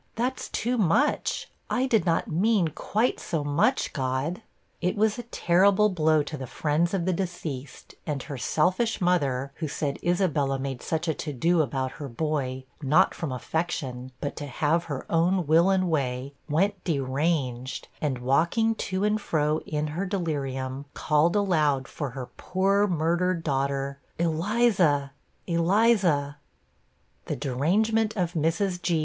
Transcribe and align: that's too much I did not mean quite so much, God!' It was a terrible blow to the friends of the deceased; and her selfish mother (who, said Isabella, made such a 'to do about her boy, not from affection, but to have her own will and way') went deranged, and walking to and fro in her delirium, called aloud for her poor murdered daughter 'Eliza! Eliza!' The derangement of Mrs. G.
that's 0.15 0.49
too 0.49 0.79
much 0.79 1.47
I 1.69 1.85
did 1.85 2.07
not 2.07 2.27
mean 2.27 2.69
quite 2.69 3.19
so 3.19 3.43
much, 3.43 3.93
God!' 3.93 4.41
It 4.81 4.95
was 4.95 5.19
a 5.19 5.29
terrible 5.29 5.89
blow 5.89 6.23
to 6.23 6.37
the 6.37 6.47
friends 6.47 6.95
of 6.95 7.05
the 7.05 7.13
deceased; 7.13 7.93
and 8.07 8.23
her 8.23 8.35
selfish 8.35 8.99
mother 8.99 9.51
(who, 9.57 9.67
said 9.67 9.99
Isabella, 10.03 10.57
made 10.57 10.81
such 10.81 11.07
a 11.07 11.13
'to 11.13 11.33
do 11.33 11.61
about 11.61 11.91
her 12.01 12.07
boy, 12.09 12.63
not 12.81 13.13
from 13.13 13.31
affection, 13.31 14.11
but 14.21 14.35
to 14.37 14.47
have 14.47 14.85
her 14.85 15.05
own 15.07 15.45
will 15.45 15.69
and 15.69 15.87
way') 15.87 16.33
went 16.49 16.83
deranged, 16.83 17.87
and 18.01 18.17
walking 18.17 18.73
to 18.89 19.03
and 19.03 19.21
fro 19.21 19.59
in 19.67 19.85
her 19.93 20.07
delirium, 20.07 20.85
called 20.95 21.35
aloud 21.35 21.87
for 21.87 22.09
her 22.17 22.25
poor 22.37 22.87
murdered 22.87 23.43
daughter 23.43 23.99
'Eliza! 24.17 25.11
Eliza!' 25.45 26.37
The 27.27 27.35
derangement 27.35 28.17
of 28.17 28.33
Mrs. 28.33 28.81
G. 28.81 28.99